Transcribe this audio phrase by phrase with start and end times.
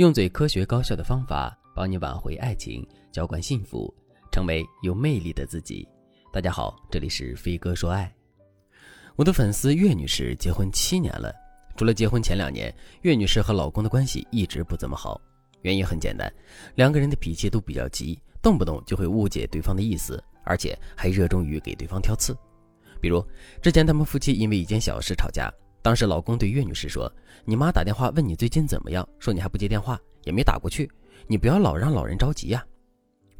[0.00, 3.94] 用最科学高效的方法帮你挽回爱情，浇灌幸福，
[4.32, 5.86] 成为有魅力的自己。
[6.32, 8.10] 大家好，这里是飞哥说爱。
[9.14, 11.30] 我的粉丝岳女士结婚七年了，
[11.76, 15.20] 除了结婚前两年，岳女士和老公的关系一直不怎么好。
[15.60, 16.32] 原因很简单，
[16.76, 22.34] 两个人的脾气都比较急，动不动就会误解对方的意思，而且还热衷于给对方挑刺。
[23.02, 23.22] 比如
[23.60, 25.52] 之前他们夫妻因为一件小事吵架。
[25.82, 27.10] 当时老公对岳女士说
[27.44, 30.90] ：“你妈打电话问你最近怎么样，说你还不接电话，也没打过去，
[31.26, 32.64] 你不要老让老人着急呀。”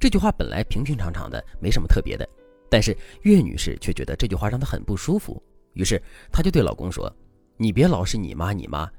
[0.01, 2.27] 这句话本来平平常常的，没什么特别的，
[2.71, 5.43] 但是岳女士却觉得这句话让她很不舒服，
[5.75, 7.15] 于是她就对老公说
[7.59, 8.91] ：“你别老是你妈你妈，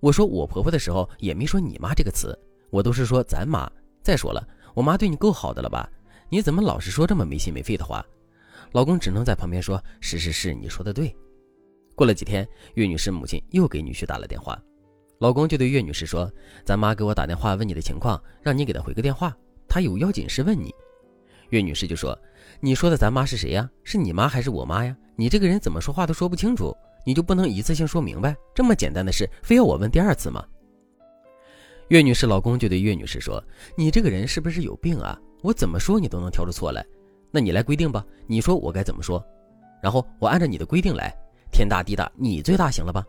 [0.00, 2.34] 我说我婆婆的时候也没说你妈这个词，
[2.70, 3.70] 我都是说咱妈。
[4.02, 5.86] 再说了，我妈对你够好的了吧？
[6.30, 8.02] 你怎么老是说这么没心没肺的话？”
[8.72, 11.14] 老公只能在旁边说：“是是是，你说的对。”
[11.96, 14.62] 过了几天，岳女士母亲又给女婿打了电话，
[15.18, 16.30] 老公就对岳女士说
[16.62, 19.34] ：“咱妈给我打电话问你的情况，让你给她回个电话，
[19.66, 20.72] 她有要紧事问你。”
[21.48, 22.16] 岳女士就说
[22.60, 23.70] ：“你说的咱妈是谁呀？
[23.82, 24.94] 是你妈还是我妈呀？
[25.16, 28.36] 你这个人怎么说话都说不清楚，你就不能一次性说明白？
[28.54, 30.44] 这么简单的事，非要我问第二次吗？”
[31.88, 33.42] 岳女士老公就对岳女士说
[33.74, 35.18] ：“你这个人是不是有病啊？
[35.40, 36.84] 我怎么说你都能挑出错来，
[37.30, 39.24] 那你来规定吧，你说我该怎么说，
[39.82, 41.10] 然后我按照你的规定来。”
[41.50, 43.04] 天大地大，你最大行了吧？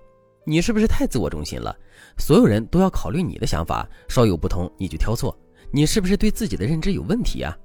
[0.45, 1.75] 你是不是太自我中心了？
[2.17, 5.37] 所有人都要考虑你的想法，稍有不同你就挑错，
[5.71, 7.57] 你是不是对自己的认知有问题啊？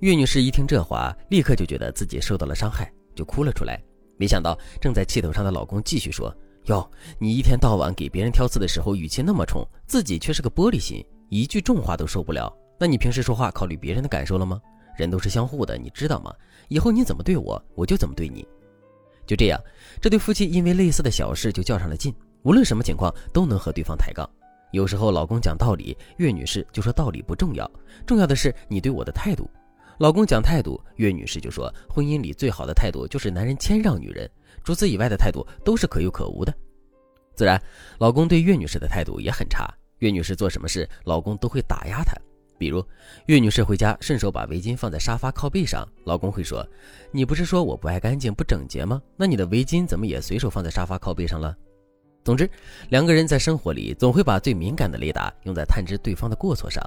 [0.00, 3.78] 岳女士一听这话，立刻就觉得自己受到了伤害，就哭了出来。
[4.16, 6.34] 没想到正在气头上的老公继续说
[6.66, 12.50] ：“哟，你一天到晚给别人挑刺的时候语气那么冲，自己却是个玻璃心，一句重话都受不了。
[12.80, 14.58] 那你平时说话考虑别人的感受了吗？
[14.96, 16.32] 人都是相互的，你知道吗？
[16.68, 18.46] 以后你怎么对我，我就怎么对你。”
[19.26, 19.60] 就这样，
[20.00, 24.28] 这对夫妻因为类似的小事就较上了劲，无论什么情况都能和对方抬杠。
[24.72, 27.70] 有时候老公讲道理，岳女士就说道理不重要，
[28.06, 29.48] 重要的是你对我的态度。
[29.98, 34.30] 老公讲态度，岳女士就说婚姻里最好的态度就是男人谦让女人，
[34.62, 36.54] 除此以外的态度都是可有可无的。
[37.34, 37.60] 自然，
[37.98, 42.14] 老公对岳女士的态度也很差，岳女士做什么事，老公都会打压她。
[42.58, 42.84] 比如，
[43.26, 46.66] 岳女士回家顺手把围巾放在沙发靠背上，老公会说
[47.12, 49.00] ：“你不是说我不爱干净、不整洁吗？
[49.16, 51.56] 那你的围巾怎么也随手放在沙发靠背上了？”
[52.24, 52.48] 总之，
[52.88, 56.82] 两个人在生活里总会把最敏感的雷达用在探知对方的过错上。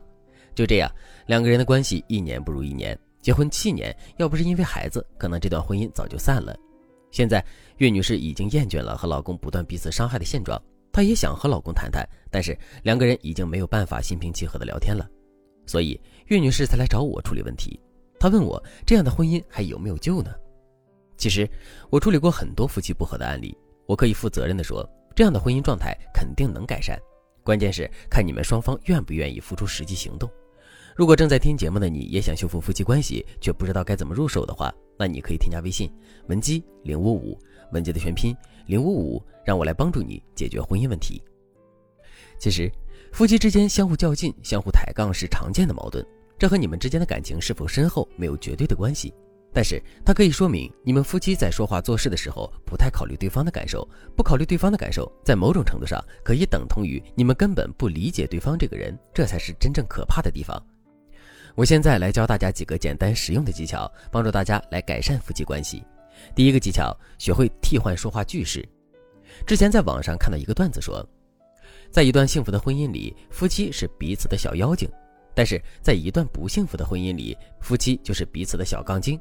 [0.53, 0.91] 就这样，
[1.28, 6.53] 两个人的关系一年不如一年，结婚七年，要不是因为孩子，可能这段婚姻早就散了。
[7.12, 7.44] 现在，
[7.78, 15.09] 岳女士已经厌倦了和老公不断彼此伤害的现状，她也想和老公谈谈，但是两个人已经没有办法心平气和的聊天了。
[15.69, 17.80] 所以岳女士才来找我处理问题。
[18.19, 20.34] 她问我这样的婚姻还有没有救呢？
[21.16, 21.47] 其实
[21.91, 24.84] 我处理过很多夫妻不和的案例，我可以负责任的说，
[25.16, 27.00] 这样的婚姻状态肯定能改善。
[27.44, 30.28] 关键是看你们双方愿不愿意付出实际行动。
[30.96, 35.88] 如果正在听节目的你也想修复夫妻关系，却不知道该怎么入手的话，那你可以添加微信
[36.29, 37.38] 文姬零五五，
[37.74, 38.35] 文姬的全拼
[38.66, 41.22] 零五五，让我来帮助你解决婚姻问题。
[42.40, 42.72] 其实。
[43.12, 46.06] 夫妻之间相互较劲、相互抬杠是常见的矛盾，
[46.38, 49.14] 这和你们之间的感情是否深厚没有绝对的关系，
[49.52, 60.62] 但是它可以说明你们夫妻在说话做事的时候不太考虑对方的感受，不考虑对方的感受，在某种程度上可以等同于你们根本不理解对方这个人，这才是真正可怕的地方。
[61.56, 65.84] 我现在来教大家几个简单实用的技巧，帮助大家来改善夫妻关系。
[66.36, 68.66] 第一个技巧，学会替换说话句式。
[69.46, 71.06] 之前在网上看到一个段子说。
[71.92, 74.88] 在一段幸福的婚姻里，夫妻是彼此的小妖精；
[75.34, 79.20] 但是在一段不幸福的婚姻里，夫妻就是彼此的小杠精。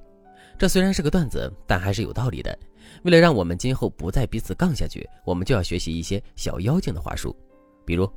[0.58, 2.56] 这虽然是个段子，但还是有道理的。
[3.04, 7.34] 为了让我们今后不再彼此杠下去，我们就要学习一些小妖精的话术。
[7.86, 8.10] 比如，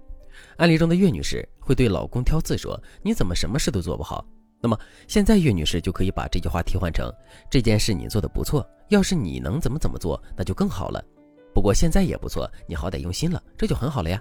[0.58, 4.26] 案例中的岳女士会对老公挑刺说：“你怎么什么事都做不好？”
[4.60, 7.12] 那么现在岳女士就可以把这句话替换成
[7.50, 11.04] ：“这件事你做的不错，要是你能怎么怎么做，那就更好了。
[11.54, 14.20] 不过现在也不错，你好歹用心了，这就很好了呀。”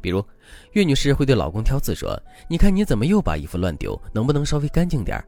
[0.00, 0.24] 比如，
[0.72, 5.22] 岳女士会对老公挑刺说：“你看你怎么又把衣服乱丢，能不能稍微干净点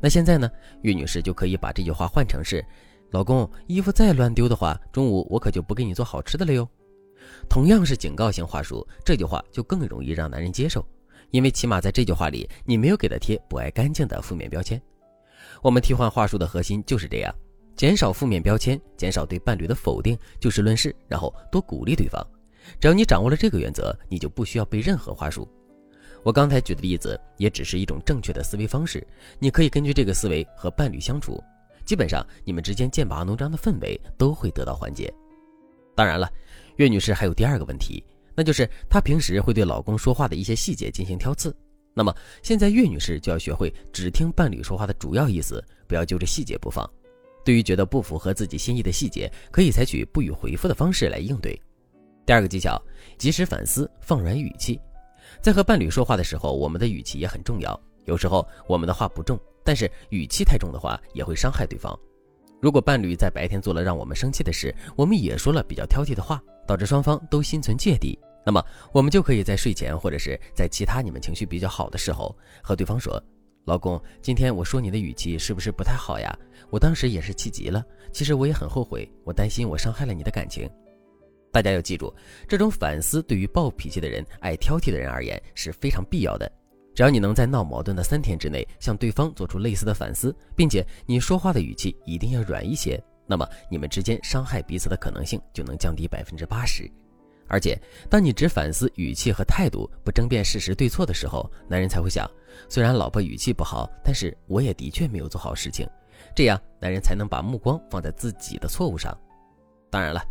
[0.00, 0.50] 那现在呢，
[0.82, 2.64] 岳女士就可以把这句话换成是
[3.10, 6.68] ：“老公，衣服再乱丢的话，中午我可就不给你做好吃的了哟。”
[7.48, 10.86] 同样是警告性话术，这句话就更容易让男人接受，
[11.30, 14.80] 因为起码在这句话里，你没有给他贴不爱干净的负面标签。
[15.62, 17.34] 我们替换话术的核心就是这样：
[17.74, 22.24] 减少负面标签，减少对伴侣的否定，就事论事，然后多鼓励对方。
[22.80, 25.48] 只要你掌握了这个原则，你就不需要背任何话术。
[26.24, 29.06] 我刚才举的例子也只是一种正确的思维方式，
[29.38, 31.42] 你可以根据这个思维和伴侣相处，
[31.84, 35.12] 基本上你们之间剑拔弩张的氛围都会得到缓解。
[35.94, 36.30] 当然了，
[36.76, 38.04] 岳女士还有第二个问题，
[38.34, 41.54] 那就是她平时会对老公说话的一些细节进行挑刺。
[41.94, 46.88] 那么现在岳女士就要学会只听伴侣说话的主要意思，不要揪着细节不放。
[47.44, 51.58] 对于觉得不符合自己心意的细节，可以采取不予回复的方式来应对。
[52.28, 52.78] 第二个技巧，
[53.16, 54.78] 及时反思，放软语气。
[55.40, 57.80] 在和伴侣说话的时候，我们的语气也很重要。
[58.04, 61.98] 有时候我们的话不重，但是语气太重的话也会伤害对方。
[62.60, 73.18] 如果伴侣在白天做了让我们生气的事，我们也说了比较挑剔的话，导致双方都心存芥蒂，那么我们就可以在睡前或者是在其他你们情绪比较好的时候，和对方说
[73.64, 76.38] ：“老公，今天我说你的语气是不是不太好呀？
[76.68, 77.82] 我当时也是气急了，
[78.12, 80.68] 其实我也很后悔，我担心我伤害了你的感情。”
[81.50, 82.14] 大家要记住，
[82.46, 86.50] 这种反思对于暴脾气的人、爱挑剔的人而言是非常必要的。
[86.94, 96.90] 只要你能在闹矛盾的三天之内向对方做出类似的反思，并且你说话的语气一定要软一些，那么你们之间伤害彼此的可能性就能降低百分之八十。
[97.46, 97.80] 而且，
[98.10, 102.30] 当你只反思语气和态度，不争辩事实对错的时候，男人才会想：
[102.68, 105.88] 虽然老婆语气不好，但是我也的确没有做好事情。
[106.36, 109.16] 这样，男人才能把目光放在自己的错误上。
[109.90, 110.22] 当然了，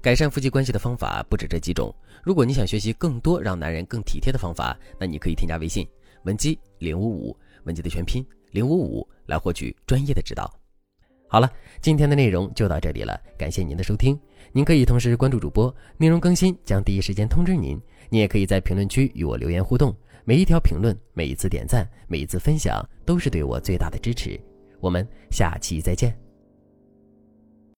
[0.00, 1.94] 改善夫妻关系的方法不止这几种。
[2.22, 5.86] 如果你想学习更多让男人更体贴的方法，那你可以添加微信。
[6.24, 10.52] 文姬零五五，文姬的全拼零五五，来获取专业的指导。
[11.28, 14.18] 好了，今天的内容就到这里了，感谢您的收听。
[14.52, 17.80] 您可以同时关注主播，内容更新将第一时间通知您。
[18.08, 19.94] 您也可以在评论区与我留言互动，
[20.24, 24.40] 每一条评论、每一次点赞、每一次分享，都是对我最大的支持。
[24.80, 26.23] 我们下期再见。